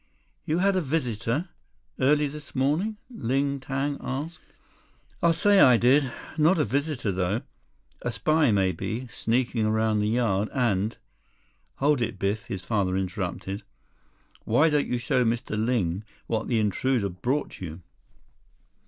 [0.45, 1.49] "You had a visitor?
[1.99, 4.41] Early this morning?" Ling Tang asked.
[5.21, 6.11] "I'll say I did.
[6.39, 7.43] Not a visitor, though.
[8.01, 10.97] A spy, maybe—sneaking around the yard and—"
[11.75, 13.61] "Hold it, Biff," his father interrupted.
[14.43, 15.55] "Why don't you show Mr.
[15.55, 17.81] Ling what the intruder brought you?"